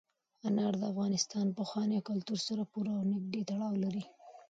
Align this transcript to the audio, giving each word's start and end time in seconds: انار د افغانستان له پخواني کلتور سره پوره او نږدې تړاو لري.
انار 0.47 0.73
د 0.81 0.83
افغانستان 0.91 1.43
له 1.49 1.53
پخواني 1.59 1.97
کلتور 2.09 2.39
سره 2.47 2.61
پوره 2.71 2.91
او 2.97 3.03
نږدې 3.13 3.41
تړاو 3.49 3.75
لري. 3.83 4.03